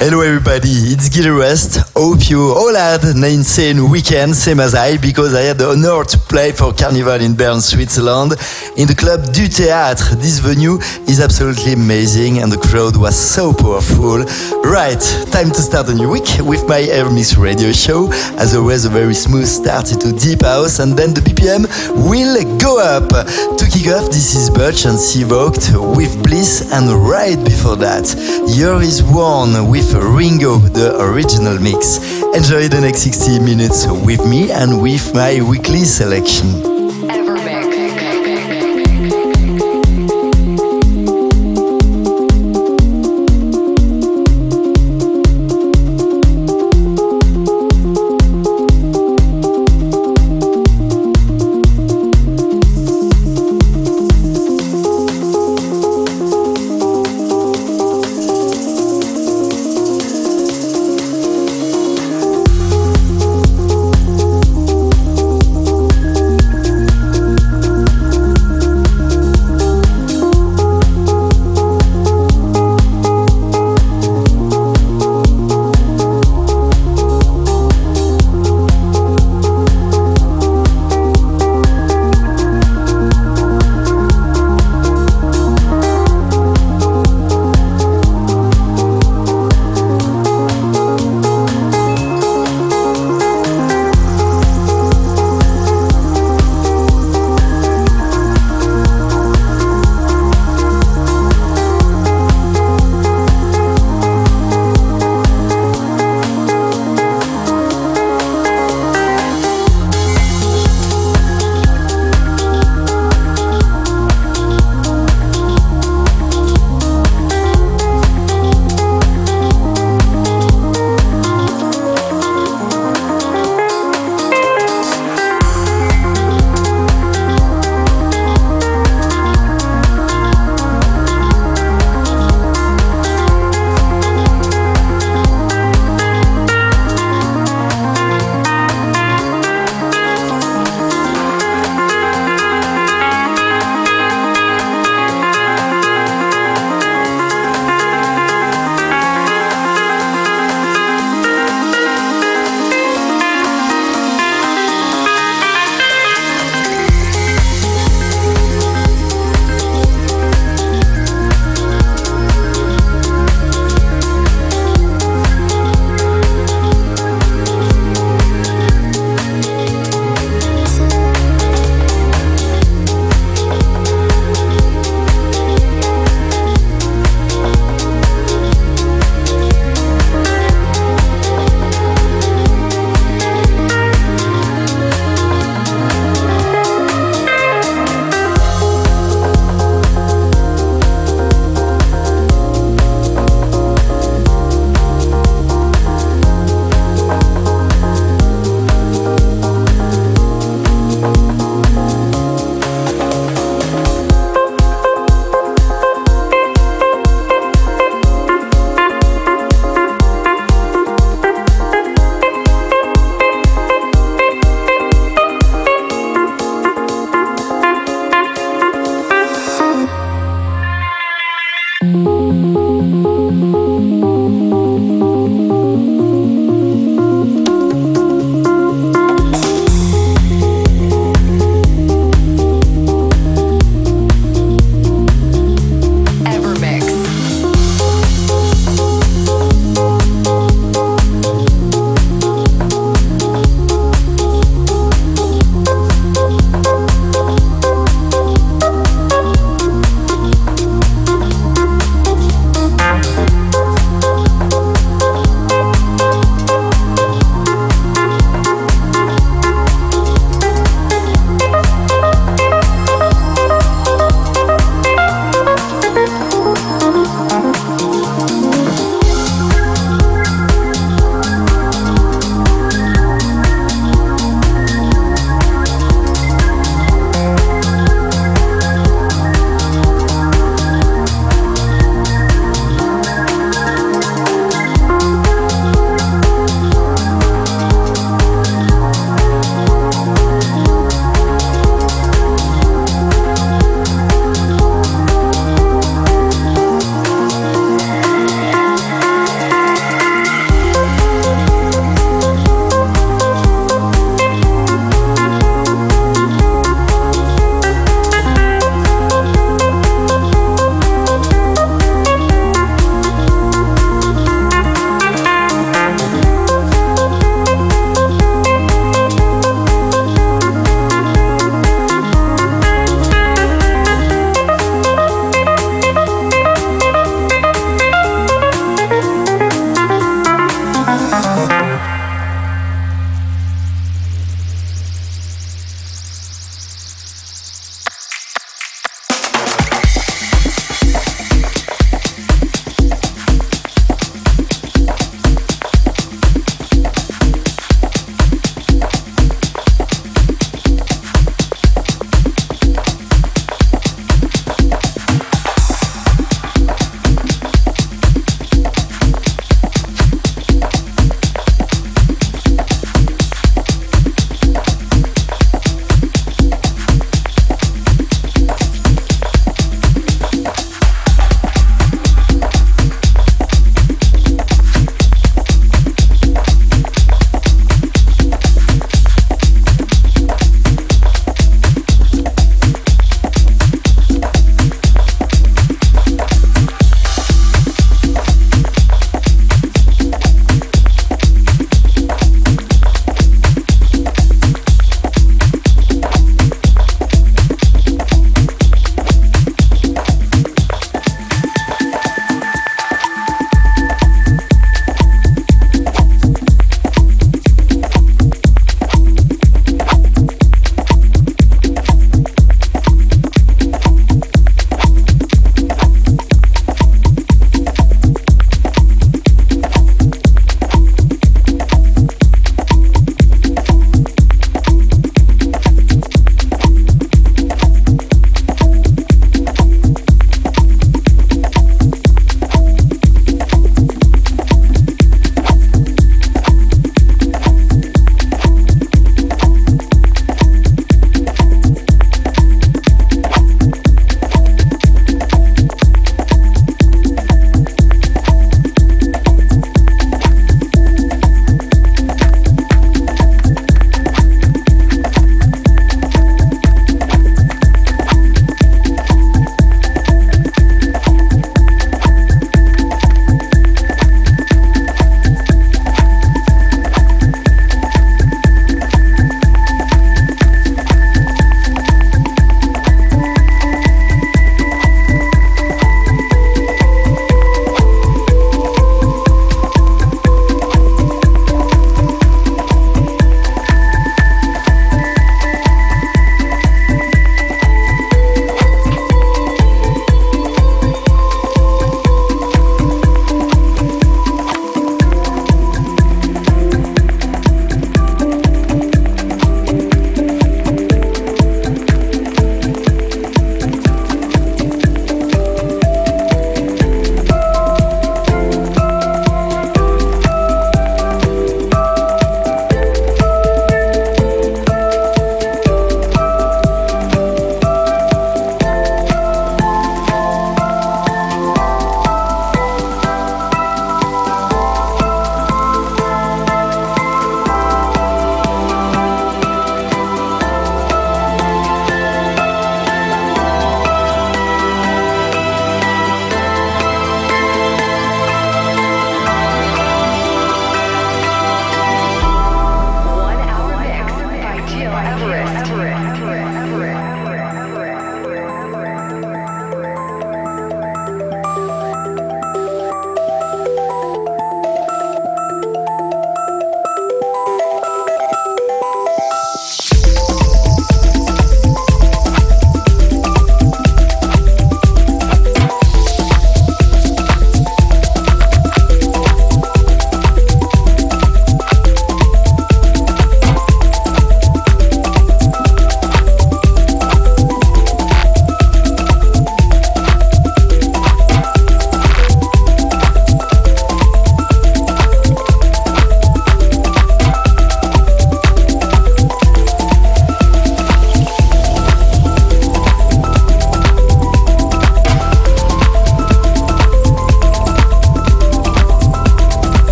Hello 0.00 0.20
everybody, 0.20 0.94
it's 0.94 1.08
Gil 1.08 1.26
Everest. 1.26 1.78
Hope 1.96 2.30
you 2.30 2.54
all 2.54 2.72
had 2.72 3.02
an 3.02 3.24
insane 3.24 3.90
weekend, 3.90 4.36
same 4.36 4.60
as 4.60 4.72
I, 4.72 4.96
because 4.96 5.34
I 5.34 5.40
had 5.50 5.58
the 5.58 5.70
honor 5.70 6.04
to 6.04 6.18
play 6.18 6.52
for 6.52 6.72
Carnival 6.72 7.20
in 7.20 7.34
Bern, 7.34 7.60
Switzerland, 7.60 8.34
in 8.76 8.86
the 8.86 8.94
Club 8.94 9.24
du 9.32 9.48
Théâtre. 9.48 10.14
This 10.20 10.38
venue 10.38 10.78
is 11.08 11.18
absolutely 11.20 11.72
amazing 11.72 12.38
and 12.38 12.52
the 12.52 12.58
crowd 12.58 12.96
was 12.96 13.18
so 13.18 13.52
powerful. 13.52 14.22
Right, 14.62 15.02
time 15.34 15.50
to 15.50 15.60
start 15.60 15.88
a 15.88 15.94
new 15.94 16.08
week 16.08 16.30
with 16.46 16.62
my 16.68 16.78
Evermix 16.78 17.36
radio 17.36 17.72
show. 17.72 18.06
As 18.38 18.54
always, 18.54 18.84
a 18.84 18.90
very 18.90 19.14
smooth 19.14 19.48
start 19.48 19.90
into 19.90 20.12
Deep 20.12 20.42
House 20.42 20.78
and 20.78 20.96
then 20.96 21.12
the 21.12 21.22
BPM 21.22 21.66
will 22.06 22.38
go 22.58 22.78
up. 22.78 23.10
To 23.10 23.64
kick 23.66 23.90
off, 23.90 24.06
this 24.14 24.36
is 24.36 24.48
Butch 24.48 24.86
and 24.86 24.94
Seevoked 24.94 25.74
with 25.96 26.22
Bliss 26.22 26.70
and 26.72 26.86
right 27.02 27.42
before 27.44 27.74
that, 27.82 28.06
Year 28.46 28.80
is 28.80 29.02
Worn 29.02 29.66
with 29.68 29.87
Ringo, 29.94 30.58
the 30.58 30.96
original 31.00 31.58
mix. 31.60 31.98
Enjoy 32.34 32.68
the 32.68 32.80
next 32.80 33.00
60 33.02 33.40
minutes 33.40 33.86
with 33.86 34.24
me 34.26 34.50
and 34.50 34.82
with 34.82 35.14
my 35.14 35.40
weekly 35.40 35.84
selection. 35.84 36.77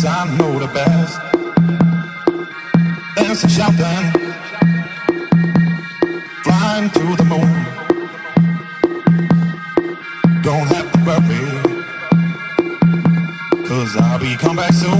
cause 0.00 0.08
I 0.08 0.36
know 0.36 0.58
the 0.58 0.66
best. 0.68 1.20
Dancing, 3.16 3.50
shouting, 3.50 4.12
flying 6.42 6.90
to 6.90 7.16
the 7.16 7.24
moon. 7.24 7.66
Don't 10.42 10.68
have 10.74 10.90
to 10.92 10.98
worry, 11.06 11.44
cause 13.66 13.96
I'll 13.96 14.18
be 14.18 14.36
come 14.36 14.56
back 14.56 14.72
soon. 14.72 14.99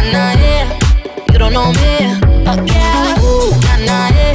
don't 1.51 1.73
know 1.75 1.81
me, 1.81 1.91
oh 2.47 2.65
yeah. 2.65 3.15
Nah, 3.85 4.09
nah. 4.09 4.33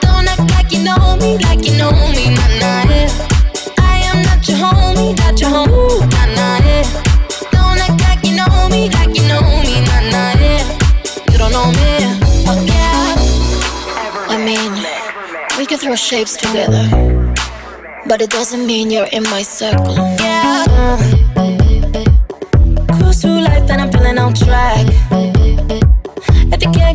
Don't 0.00 0.28
act 0.28 0.50
like 0.50 0.72
you 0.72 0.82
know 0.82 1.16
me, 1.16 1.38
like 1.38 1.64
you 1.64 1.76
know 1.78 1.92
me, 2.10 2.34
nah, 2.34 2.58
nah. 2.58 3.08
I 3.78 4.02
am 4.10 4.22
not 4.22 4.48
your 4.48 4.58
homie, 4.58 5.16
not 5.18 5.40
your. 5.40 5.50
Ooh, 5.50 6.00
nah, 6.00 6.26
nah. 6.34 6.58
Don't 7.52 7.78
act 7.78 8.00
like 8.02 8.24
you 8.26 8.34
know 8.34 8.68
me, 8.68 8.90
like 8.90 9.14
you 9.16 9.26
know 9.28 9.42
me, 9.62 9.80
nah, 9.86 10.10
nah. 10.10 10.34
You 11.30 11.38
don't 11.38 11.52
know 11.52 11.70
me, 11.70 11.90
oh 12.48 12.58
yeah. 12.66 13.14
I 14.28 14.36
mean, 14.44 14.72
we 15.58 15.66
can 15.66 15.78
throw 15.78 15.94
shapes 15.94 16.36
together, 16.36 16.84
but 18.06 18.20
it 18.20 18.30
doesn't 18.30 18.66
mean 18.66 18.90
you're 18.90 19.08
in 19.12 19.22
my 19.24 19.42
circle. 19.42 19.94
Yeah. 20.18 20.66
Cruise 22.98 23.22
through 23.22 23.40
life 23.40 23.70
and 23.70 23.80
I'm 23.82 23.92
feeling 23.92 24.18
on 24.18 24.34
track. 24.34 25.39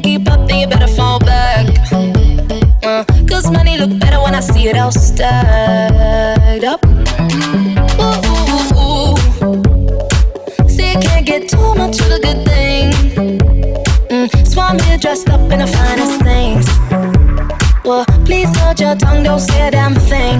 Keep 0.06 0.30
up, 0.30 0.48
then 0.48 0.60
you 0.60 0.68
better 0.68 0.86
fall 0.86 1.18
back. 1.18 1.66
Uh, 2.84 3.04
Cause 3.28 3.50
money 3.50 3.76
look 3.76 4.00
better 4.00 4.22
when 4.22 4.36
I 4.36 4.40
see 4.40 4.68
it 4.68 4.78
all 4.78 4.92
stacked 4.92 6.64
up. 6.64 6.86
Ooh, 6.86 8.14
ooh, 8.54 8.78
ooh. 8.86 10.70
See, 10.70 10.92
you 10.92 11.00
can't 11.00 11.26
get 11.26 11.50
too 11.50 11.74
much 11.74 12.00
of 12.02 12.12
a 12.12 12.20
good 12.20 12.46
thing. 12.46 12.92
Mm, 14.12 14.46
so 14.46 14.62
I'm 14.62 14.78
here 14.78 15.00
dressed 15.00 15.28
up 15.32 15.52
in 15.52 15.58
the 15.58 15.66
finest 15.66 16.22
things. 16.22 16.68
Well, 17.84 18.06
please 18.26 18.56
hold 18.60 18.80
your 18.80 18.96
tongue, 18.96 19.24
don't 19.24 19.40
say 19.40 19.70
a 19.70 19.72
damn 19.72 19.96
thing. 19.96 20.40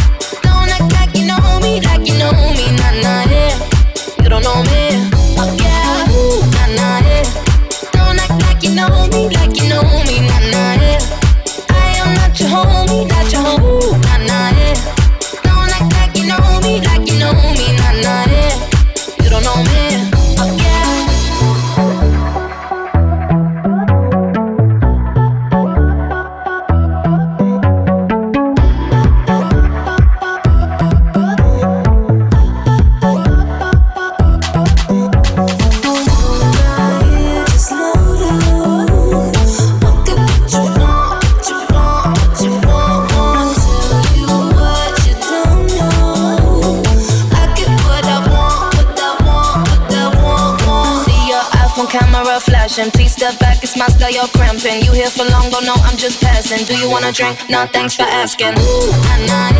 Drink? 57.11 57.49
Nah, 57.49 57.65
thanks 57.67 57.95
for 57.95 58.03
asking. 58.03 58.53
Ooh, 58.59 58.91
nah, 59.27 59.27
nah, 59.27 59.50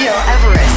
by 0.00 0.06
Gil 0.06 0.69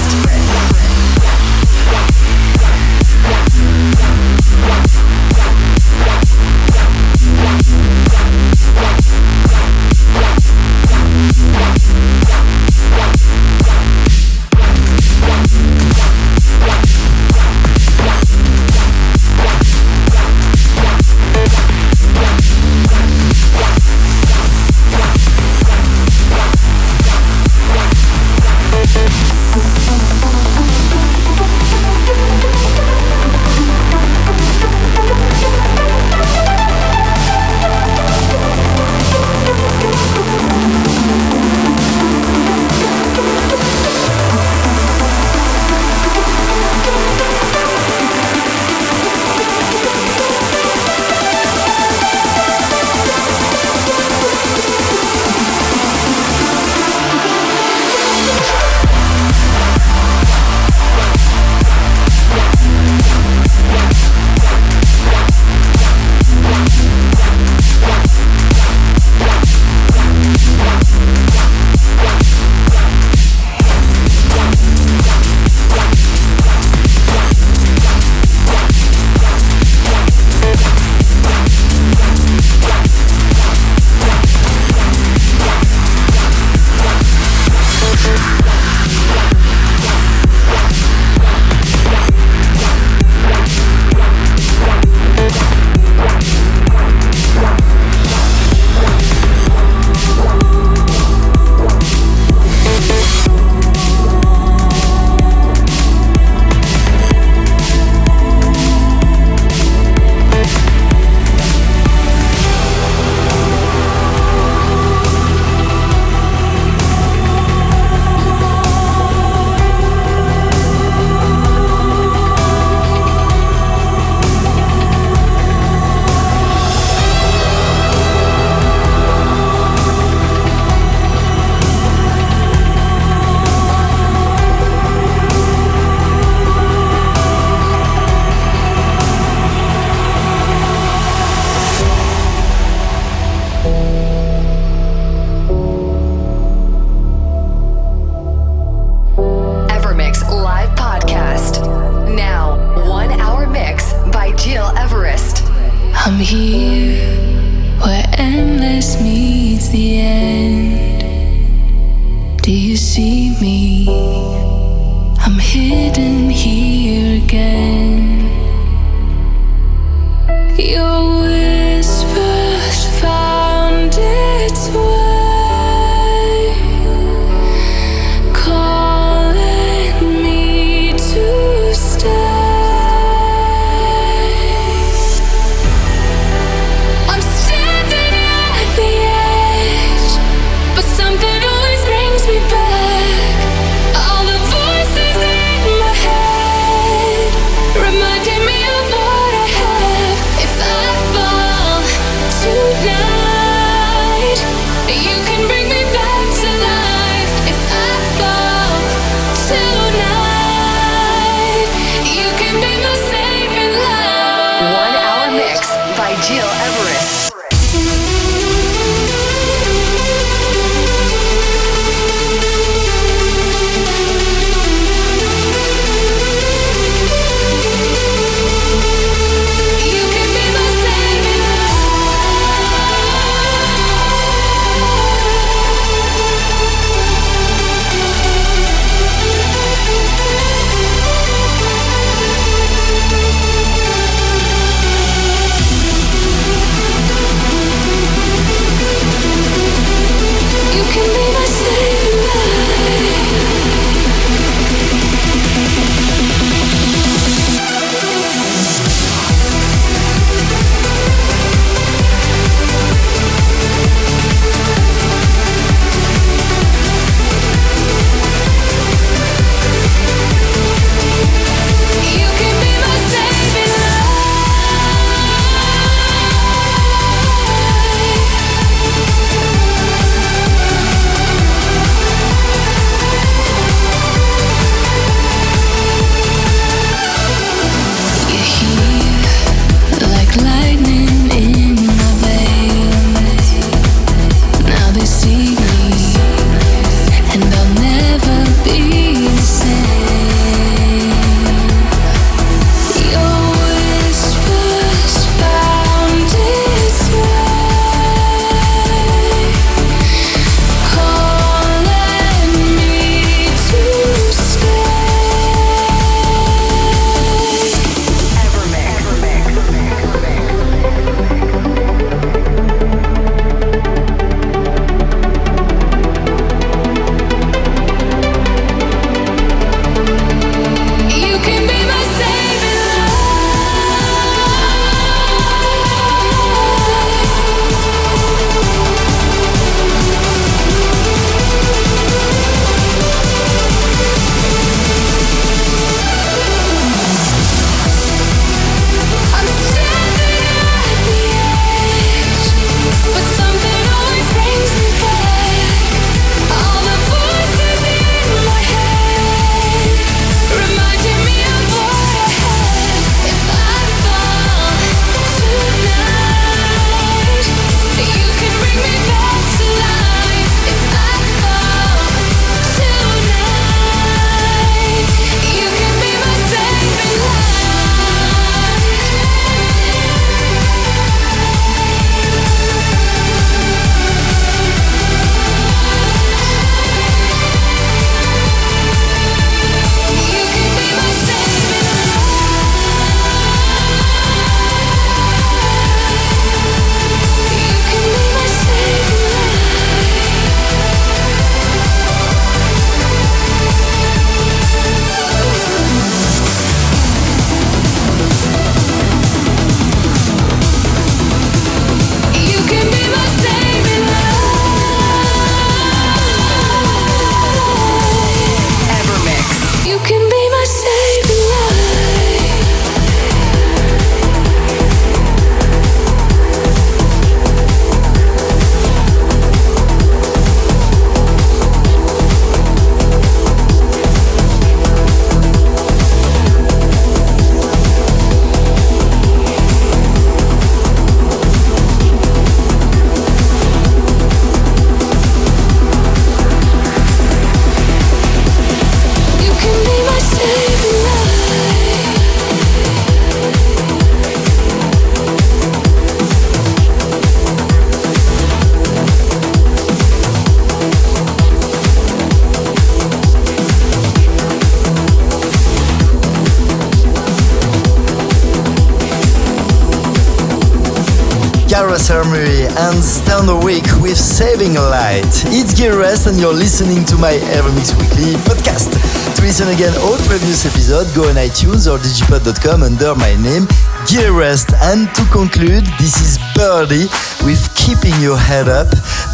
and 472.78 472.98
Standerwick 472.98 474.02
with 474.02 474.18
Saving 474.18 474.74
Light. 474.74 475.30
It's 475.54 475.74
Gil 475.74 475.94
Everest 475.94 476.28
and 476.28 476.40
you're 476.40 476.54
listening 476.54 477.06
to 477.06 477.18
my 477.18 477.34
Evermix 477.54 477.94
Weekly 478.00 478.34
podcast. 478.50 478.90
To 479.36 479.42
listen 479.42 479.68
again 479.70 479.94
all 480.02 480.18
previous 480.26 480.66
episode, 480.66 481.06
go 481.14 481.30
on 481.30 481.36
iTunes 481.36 481.86
or 481.86 482.00
digipod.com 482.00 482.82
under 482.82 483.14
my 483.16 483.36
name, 483.42 483.68
Gil 484.08 484.34
Everest. 484.34 484.74
And 484.82 485.08
to 485.16 485.24
conclude, 485.32 485.86
this 486.00 486.18
is 486.22 486.40
Birdy 486.56 487.06
with 487.46 487.62
Keeping 487.76 488.16
Your 488.22 488.38
Head 488.38 488.68
Up, 488.68 488.90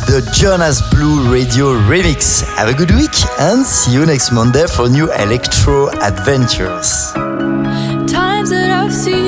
the 0.08 0.28
Jonas 0.34 0.82
Blue 0.92 1.32
Radio 1.32 1.80
remix. 1.88 2.44
Have 2.58 2.70
a 2.70 2.74
good 2.74 2.92
week 2.92 3.16
and 3.40 3.66
see 3.66 3.94
you 3.94 4.06
next 4.06 4.32
Monday 4.32 4.68
for 4.68 4.90
new 4.90 5.12
electro 5.14 5.90
adventures. 6.02 7.14
Times 8.10 8.50
that 8.50 8.70
I've 8.72 8.94
seen 8.94 9.19